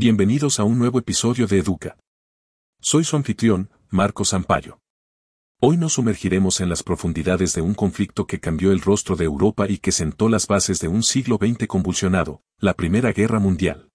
[0.00, 1.96] Bienvenidos a un nuevo episodio de Educa.
[2.80, 4.78] Soy su anfitrión, Marco Sampaio.
[5.60, 9.68] Hoy nos sumergiremos en las profundidades de un conflicto que cambió el rostro de Europa
[9.68, 13.88] y que sentó las bases de un siglo XX convulsionado, la Primera Guerra Mundial.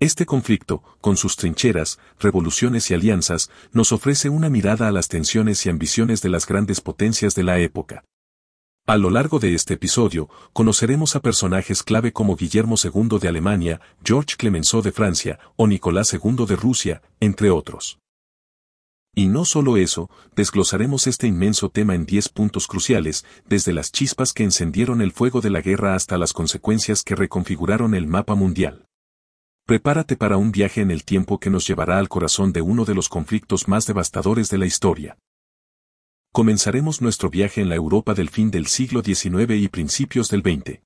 [0.00, 5.66] Este conflicto, con sus trincheras, revoluciones y alianzas, nos ofrece una mirada a las tensiones
[5.66, 8.02] y ambiciones de las grandes potencias de la época.
[8.88, 13.80] A lo largo de este episodio, conoceremos a personajes clave como Guillermo II de Alemania,
[14.04, 17.98] George Clemenceau de Francia o Nicolás II de Rusia, entre otros.
[19.12, 24.32] Y no solo eso, desglosaremos este inmenso tema en 10 puntos cruciales, desde las chispas
[24.32, 28.86] que encendieron el fuego de la guerra hasta las consecuencias que reconfiguraron el mapa mundial.
[29.66, 32.94] Prepárate para un viaje en el tiempo que nos llevará al corazón de uno de
[32.94, 35.18] los conflictos más devastadores de la historia
[36.36, 40.82] comenzaremos nuestro viaje en la Europa del fin del siglo XIX y principios del XX.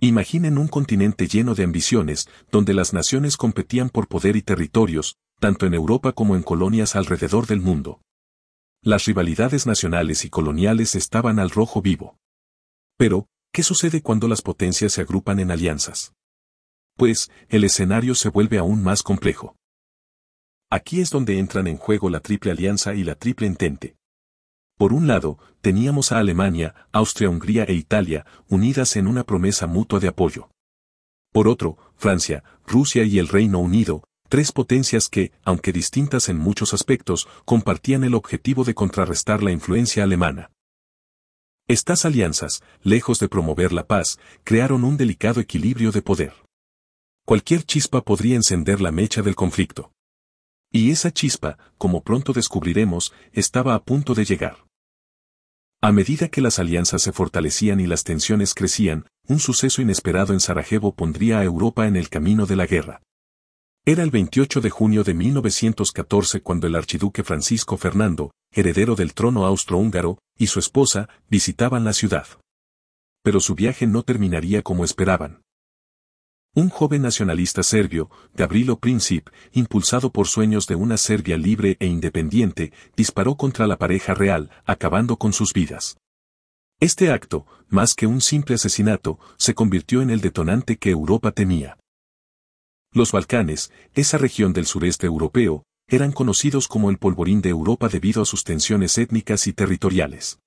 [0.00, 5.64] Imaginen un continente lleno de ambiciones, donde las naciones competían por poder y territorios, tanto
[5.64, 8.00] en Europa como en colonias alrededor del mundo.
[8.82, 12.16] Las rivalidades nacionales y coloniales estaban al rojo vivo.
[12.96, 16.14] Pero, ¿qué sucede cuando las potencias se agrupan en alianzas?
[16.96, 19.54] Pues, el escenario se vuelve aún más complejo.
[20.68, 23.94] Aquí es donde entran en juego la triple alianza y la triple entente.
[24.82, 30.08] Por un lado, teníamos a Alemania, Austria-Hungría e Italia, unidas en una promesa mutua de
[30.08, 30.50] apoyo.
[31.32, 36.74] Por otro, Francia, Rusia y el Reino Unido, tres potencias que, aunque distintas en muchos
[36.74, 40.50] aspectos, compartían el objetivo de contrarrestar la influencia alemana.
[41.68, 46.34] Estas alianzas, lejos de promover la paz, crearon un delicado equilibrio de poder.
[47.24, 49.92] Cualquier chispa podría encender la mecha del conflicto.
[50.72, 54.71] Y esa chispa, como pronto descubriremos, estaba a punto de llegar.
[55.84, 60.38] A medida que las alianzas se fortalecían y las tensiones crecían, un suceso inesperado en
[60.38, 63.02] Sarajevo pondría a Europa en el camino de la guerra.
[63.84, 69.44] Era el 28 de junio de 1914 cuando el archiduque Francisco Fernando, heredero del trono
[69.44, 72.28] austrohúngaro, y su esposa, visitaban la ciudad.
[73.24, 75.41] Pero su viaje no terminaría como esperaban.
[76.54, 82.74] Un joven nacionalista serbio, Gabrilo Princip, impulsado por sueños de una Serbia libre e independiente,
[82.94, 85.96] disparó contra la pareja real, acabando con sus vidas.
[86.78, 91.78] Este acto, más que un simple asesinato, se convirtió en el detonante que Europa temía.
[92.92, 98.20] Los Balcanes, esa región del sureste europeo, eran conocidos como el polvorín de Europa debido
[98.20, 100.41] a sus tensiones étnicas y territoriales.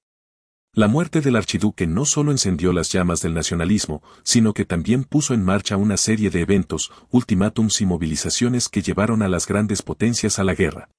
[0.75, 5.33] La muerte del archiduque no solo encendió las llamas del nacionalismo, sino que también puso
[5.33, 10.37] en marcha una serie de eventos, ultimátums y movilizaciones que llevaron a las grandes potencias
[10.37, 10.89] a la guerra.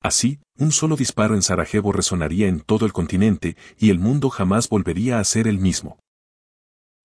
[0.00, 4.70] Así, un solo disparo en Sarajevo resonaría en todo el continente y el mundo jamás
[4.70, 5.98] volvería a ser el mismo.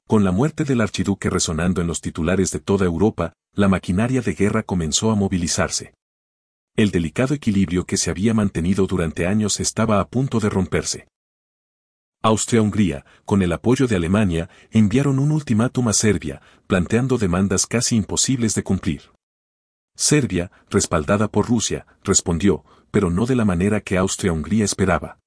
[0.08, 4.36] Con la muerte del archiduque resonando en los titulares de toda Europa, la maquinaria de
[4.36, 5.94] guerra comenzó a movilizarse.
[6.78, 11.08] El delicado equilibrio que se había mantenido durante años estaba a punto de romperse.
[12.28, 18.54] Austria-Hungría, con el apoyo de Alemania, enviaron un ultimátum a Serbia, planteando demandas casi imposibles
[18.54, 19.14] de cumplir.
[19.96, 25.20] Serbia, respaldada por Rusia, respondió, pero no de la manera que Austria-Hungría esperaba.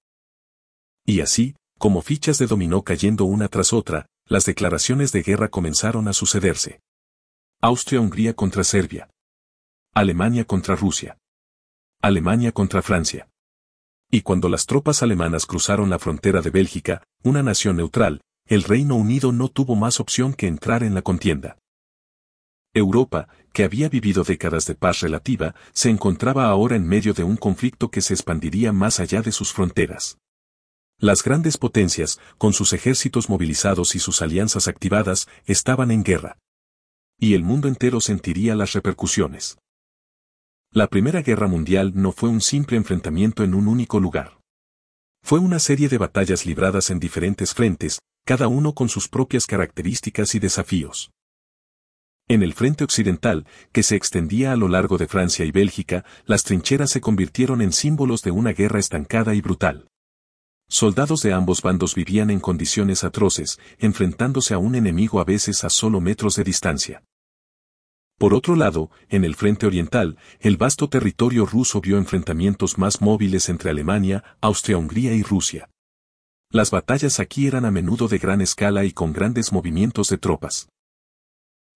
[1.06, 6.06] Y así, como fichas de dominó cayendo una tras otra, las declaraciones de guerra comenzaron
[6.06, 6.80] a sucederse.
[7.62, 9.08] Austria-Hungría contra Serbia.
[9.94, 11.16] Alemania contra Rusia.
[12.02, 13.29] Alemania contra Francia.
[14.10, 18.96] Y cuando las tropas alemanas cruzaron la frontera de Bélgica, una nación neutral, el Reino
[18.96, 21.58] Unido no tuvo más opción que entrar en la contienda.
[22.74, 27.36] Europa, que había vivido décadas de paz relativa, se encontraba ahora en medio de un
[27.36, 30.18] conflicto que se expandiría más allá de sus fronteras.
[30.98, 36.36] Las grandes potencias, con sus ejércitos movilizados y sus alianzas activadas, estaban en guerra.
[37.18, 39.58] Y el mundo entero sentiría las repercusiones.
[40.72, 44.38] La Primera Guerra Mundial no fue un simple enfrentamiento en un único lugar.
[45.20, 50.36] Fue una serie de batallas libradas en diferentes frentes, cada uno con sus propias características
[50.36, 51.10] y desafíos.
[52.28, 56.44] En el frente occidental, que se extendía a lo largo de Francia y Bélgica, las
[56.44, 59.88] trincheras se convirtieron en símbolos de una guerra estancada y brutal.
[60.68, 65.68] Soldados de ambos bandos vivían en condiciones atroces, enfrentándose a un enemigo a veces a
[65.68, 67.02] solo metros de distancia.
[68.20, 73.48] Por otro lado, en el frente oriental, el vasto territorio ruso vio enfrentamientos más móviles
[73.48, 75.70] entre Alemania, Austria-Hungría y Rusia.
[76.50, 80.68] Las batallas aquí eran a menudo de gran escala y con grandes movimientos de tropas.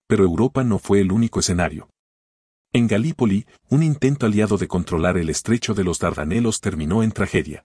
[0.07, 1.89] Pero Europa no fue el único escenario.
[2.75, 7.65] En Galípoli, un intento aliado de controlar el estrecho de los Dardanelos terminó en tragedia.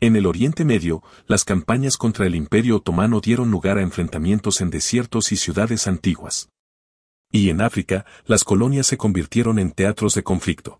[0.00, 4.70] En el Oriente Medio, las campañas contra el Imperio Otomano dieron lugar a enfrentamientos en
[4.70, 6.48] desiertos y ciudades antiguas.
[7.34, 10.78] Y en África, las colonias se convirtieron en teatros de conflicto.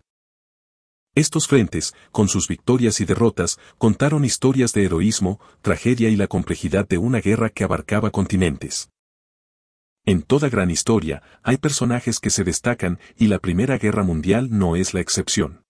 [1.13, 6.87] Estos frentes, con sus victorias y derrotas, contaron historias de heroísmo, tragedia y la complejidad
[6.87, 8.89] de una guerra que abarcaba continentes.
[10.05, 14.77] En toda gran historia, hay personajes que se destacan y la Primera Guerra Mundial no
[14.77, 15.65] es la excepción.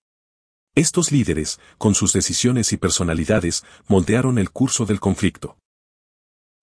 [0.76, 5.58] Estos líderes, con sus decisiones y personalidades, moldearon el curso del conflicto.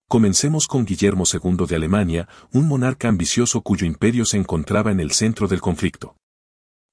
[0.07, 5.11] Comencemos con Guillermo II de Alemania, un monarca ambicioso cuyo imperio se encontraba en el
[5.11, 6.15] centro del conflicto.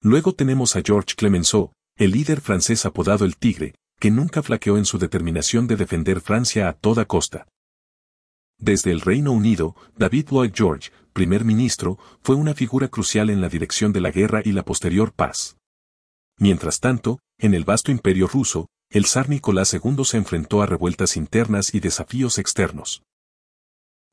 [0.03, 4.87] Luego tenemos a Georges Clemenceau, el líder francés apodado el Tigre, que nunca flaqueó en
[4.87, 7.47] su determinación de defender Francia a toda costa.
[8.59, 13.51] Desde el Reino Unido, David Lloyd George, primer ministro, fue una figura crucial en la
[13.51, 15.59] dirección de la guerra y la posterior paz.
[16.39, 21.17] Mientras tanto, en el vasto imperio ruso, el zar Nicolás II se enfrentó a revueltas
[21.17, 23.05] internas y desafíos externos.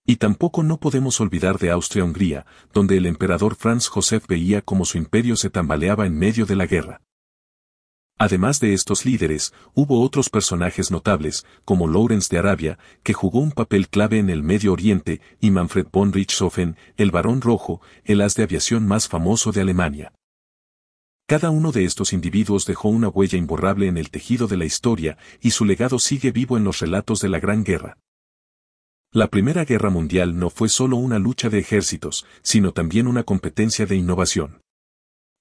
[0.05, 4.99] Y tampoco no podemos olvidar de Austria-Hungría, donde el emperador Franz Joseph veía cómo su
[4.99, 7.01] imperio se tambaleaba en medio de la guerra.
[8.19, 13.51] Además de estos líderes, hubo otros personajes notables, como Lawrence de Arabia, que jugó un
[13.51, 18.35] papel clave en el Medio Oriente, y Manfred von Richthofen, el Barón Rojo, el as
[18.35, 20.13] de aviación más famoso de Alemania.
[21.27, 25.17] Cada uno de estos individuos dejó una huella imborrable en el tejido de la historia,
[25.41, 27.97] y su legado sigue vivo en los relatos de la Gran Guerra.
[29.11, 33.85] La Primera Guerra Mundial no fue solo una lucha de ejércitos, sino también una competencia
[33.85, 34.61] de innovación.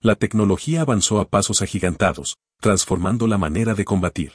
[0.01, 4.33] La tecnología avanzó a pasos agigantados, transformando la manera de combatir.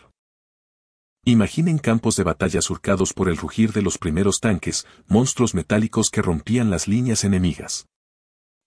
[1.25, 6.21] Imaginen campos de batalla surcados por el rugir de los primeros tanques, monstruos metálicos que
[6.21, 7.87] rompían las líneas enemigas.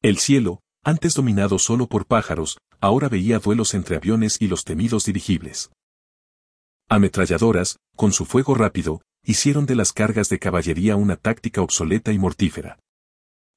[0.03, 5.07] El cielo, antes dominado solo por pájaros, ahora veía duelos entre aviones y los temidos
[5.07, 5.71] dirigibles.
[6.89, 12.19] Ametralladoras, con su fuego rápido, hicieron de las cargas de caballería una táctica obsoleta y
[12.19, 12.79] mortífera.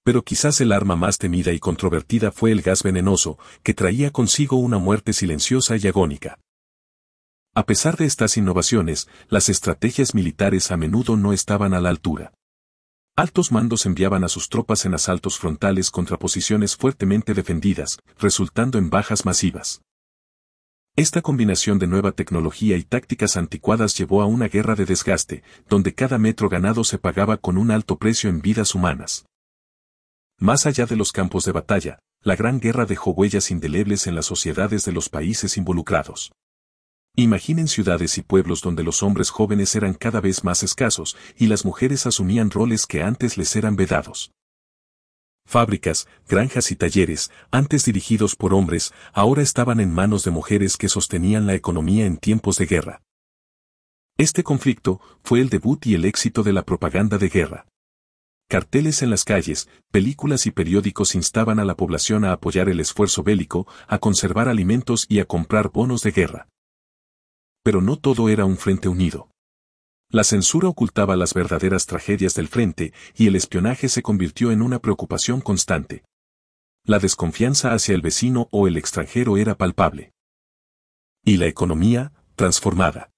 [0.05, 4.55] Pero quizás el arma más temida y controvertida fue el gas venenoso, que traía consigo
[4.55, 6.39] una muerte silenciosa y agónica.
[7.53, 12.31] A pesar de estas innovaciones, las estrategias militares a menudo no estaban a la altura.
[13.19, 18.91] Altos mandos enviaban a sus tropas en asaltos frontales contra posiciones fuertemente defendidas, resultando en
[18.91, 19.81] bajas masivas.
[20.95, 25.95] Esta combinación de nueva tecnología y tácticas anticuadas llevó a una guerra de desgaste, donde
[25.95, 29.25] cada metro ganado se pagaba con un alto precio en vidas humanas.
[30.37, 34.27] Más allá de los campos de batalla, la Gran Guerra dejó huellas indelebles en las
[34.27, 36.33] sociedades de los países involucrados.
[37.19, 41.65] Imaginen ciudades y pueblos donde los hombres jóvenes eran cada vez más escasos y las
[41.65, 44.33] mujeres asumían roles que antes les eran vedados.
[45.43, 50.89] Fábricas, granjas y talleres, antes dirigidos por hombres, ahora estaban en manos de mujeres que
[50.89, 53.01] sostenían la economía en tiempos de guerra.
[54.19, 57.65] Este conflicto fue el debut y el éxito de la propaganda de guerra.
[58.47, 63.23] Carteles en las calles, películas y periódicos instaban a la población a apoyar el esfuerzo
[63.23, 66.47] bélico, a conservar alimentos y a comprar bonos de guerra.
[67.67, 69.29] Pero no todo era un frente unido.
[70.09, 74.79] La censura ocultaba las verdaderas tragedias del frente y el espionaje se convirtió en una
[74.79, 76.05] preocupación constante.
[76.85, 80.13] La desconfianza hacia el vecino o el extranjero era palpable.
[81.25, 83.09] Y la economía, transformada.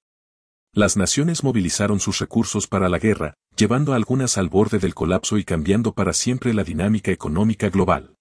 [0.74, 5.38] Las naciones movilizaron sus recursos para la guerra, llevando a algunas al borde del colapso
[5.38, 8.16] y cambiando para siempre la dinámica económica global.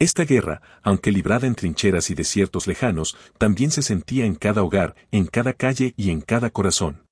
[0.00, 4.96] Esta guerra, aunque librada en trincheras y desiertos lejanos, también se sentía en cada hogar,
[5.10, 7.06] en cada calle y en cada corazón.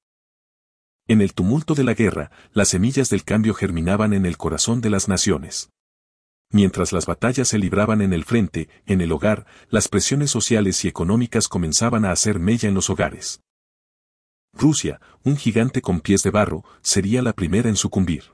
[1.06, 4.88] En el tumulto de la guerra, las semillas del cambio germinaban en el corazón de
[4.88, 5.68] las naciones.
[6.50, 10.88] Mientras las batallas se libraban en el frente, en el hogar, las presiones sociales y
[10.88, 13.42] económicas comenzaban a hacer mella en los hogares.
[14.54, 18.32] Rusia, un gigante con pies de barro, sería la primera en sucumbir.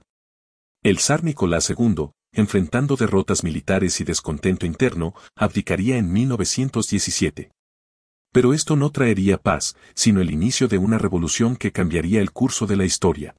[0.84, 7.50] El zar Nicolás II, enfrentando derrotas militares y descontento interno, abdicaría en 1917.
[8.32, 12.66] Pero esto no traería paz, sino el inicio de una revolución que cambiaría el curso
[12.66, 13.36] de la historia.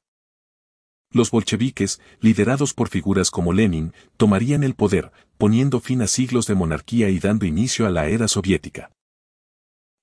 [1.12, 6.54] Los bolcheviques, liderados por figuras como Lenin, tomarían el poder, poniendo fin a siglos de
[6.54, 8.90] monarquía y dando inicio a la era soviética.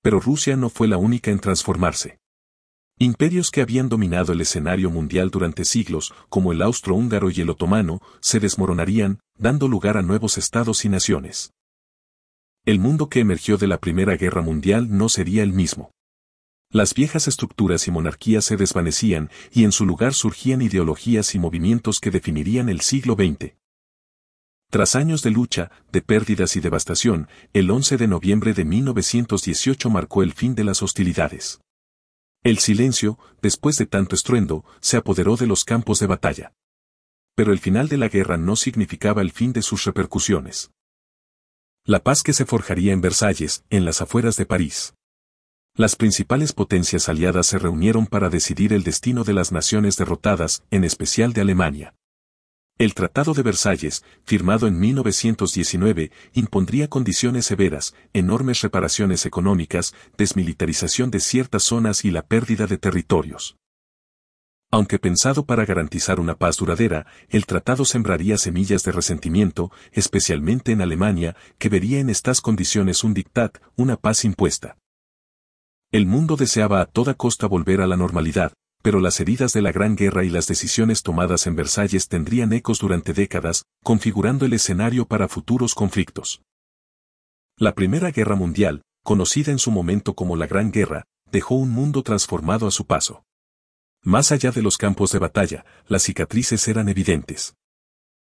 [0.01, 2.19] Pero Rusia no fue la única en transformarse.
[3.03, 8.01] Imperios que habían dominado el escenario mundial durante siglos, como el austrohúngaro y el otomano,
[8.21, 11.51] se desmoronarían, dando lugar a nuevos estados y naciones.
[12.65, 15.91] El mundo que emergió de la Primera Guerra Mundial no sería el mismo.
[16.69, 21.99] Las viejas estructuras y monarquías se desvanecían y en su lugar surgían ideologías y movimientos
[21.99, 23.53] que definirían el siglo XX.
[24.69, 30.23] Tras años de lucha, de pérdidas y devastación, el 11 de noviembre de 1918 marcó
[30.23, 31.59] el fin de las hostilidades.
[32.43, 36.53] El silencio, después de tanto estruendo, se apoderó de los campos de batalla.
[37.35, 40.71] Pero el final de la guerra no significaba el fin de sus repercusiones.
[41.85, 44.93] La paz que se forjaría en Versalles, en las afueras de París.
[45.75, 50.83] Las principales potencias aliadas se reunieron para decidir el destino de las naciones derrotadas, en
[50.83, 51.95] especial de Alemania.
[52.83, 61.21] El Tratado de Versalles, firmado en 1919, impondría condiciones severas, enormes reparaciones económicas, desmilitarización de
[61.21, 63.55] ciertas zonas y la pérdida de territorios.
[64.69, 70.81] Aunque pensado para garantizar una paz duradera, el tratado sembraría semillas de resentimiento, especialmente en
[70.81, 74.75] Alemania, que vería en estas condiciones un dictat, una paz impuesta.
[75.89, 78.51] El mundo deseaba a toda costa volver a la normalidad,
[78.83, 82.79] pero las heridas de la Gran Guerra y las decisiones tomadas en Versalles tendrían ecos
[82.79, 86.43] durante décadas, configurando el escenario para futuros conflictos.
[87.57, 92.03] La Primera Guerra Mundial, conocida en su momento como la Gran Guerra, dejó un mundo
[92.03, 93.23] transformado a su paso.
[94.01, 97.55] Más allá de los campos de batalla, las cicatrices eran evidentes.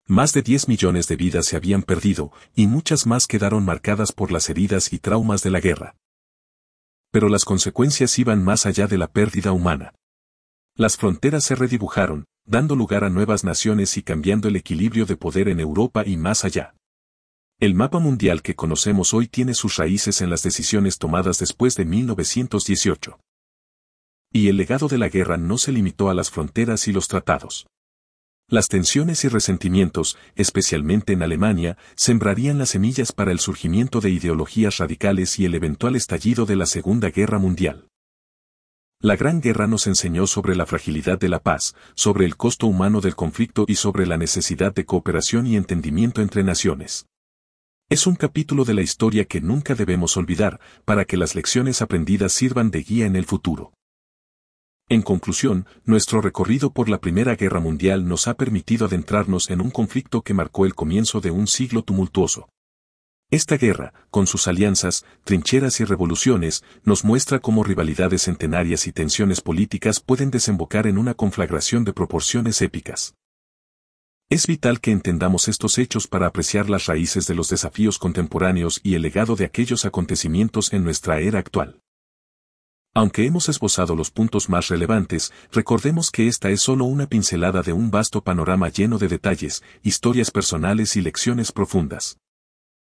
[0.07, 4.31] Más de 10 millones de vidas se habían perdido, y muchas más quedaron marcadas por
[4.31, 5.97] las heridas y traumas de la guerra.
[7.11, 9.95] Pero las consecuencias iban más allá de la pérdida humana.
[10.77, 15.49] Las fronteras se redibujaron, dando lugar a nuevas naciones y cambiando el equilibrio de poder
[15.49, 16.75] en Europa y más allá.
[17.61, 21.85] El mapa mundial que conocemos hoy tiene sus raíces en las decisiones tomadas después de
[21.85, 23.21] 1918.
[24.33, 27.69] Y el legado de la guerra no se limitó a las fronteras y los tratados.
[28.49, 34.79] Las tensiones y resentimientos, especialmente en Alemania, sembrarían las semillas para el surgimiento de ideologías
[34.79, 37.87] radicales y el eventual estallido de la Segunda Guerra Mundial.
[39.05, 43.03] La Gran Guerra nos enseñó sobre la fragilidad de la paz, sobre el costo humano
[43.03, 47.05] del conflicto y sobre la necesidad de cooperación y entendimiento entre naciones.
[47.91, 52.33] Es un capítulo de la historia que nunca debemos olvidar, para que las lecciones aprendidas
[52.33, 53.75] sirvan de guía en el futuro.
[54.89, 59.71] En conclusión, nuestro recorrido por la Primera Guerra Mundial nos ha permitido adentrarnos en un
[59.71, 62.49] conflicto que marcó el comienzo de un siglo tumultuoso.
[63.31, 69.41] Esta guerra, con sus alianzas, trincheras y revoluciones, nos muestra cómo rivalidades centenarias y tensiones
[69.41, 73.15] políticas pueden desembocar en una conflagración de proporciones épicas.
[74.31, 78.95] Es vital que entendamos estos hechos para apreciar las raíces de los desafíos contemporáneos y
[78.95, 81.81] el legado de aquellos acontecimientos en nuestra era actual.
[82.95, 87.73] Aunque hemos esbozado los puntos más relevantes, recordemos que esta es solo una pincelada de
[87.73, 92.19] un vasto panorama lleno de detalles, historias personales y lecciones profundas.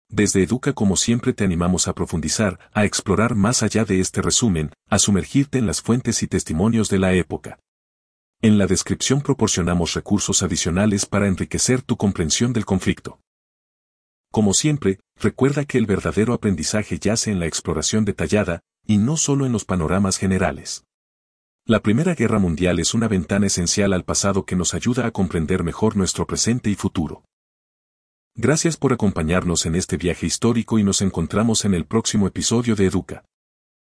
[0.08, 4.72] Desde Educa como siempre te animamos a profundizar, a explorar más allá de este resumen,
[4.88, 7.58] a sumergirte en las fuentes y testimonios de la época.
[8.40, 13.18] En la descripción proporcionamos recursos adicionales para enriquecer tu comprensión del conflicto.
[14.30, 19.46] Como siempre, recuerda que el verdadero aprendizaje yace en la exploración detallada, y no solo
[19.46, 20.84] en los panoramas generales.
[21.64, 25.64] La Primera Guerra Mundial es una ventana esencial al pasado que nos ayuda a comprender
[25.64, 27.24] mejor nuestro presente y futuro.
[28.38, 32.84] Gracias por acompañarnos en este viaje histórico y nos encontramos en el próximo episodio de
[32.84, 33.24] Educa.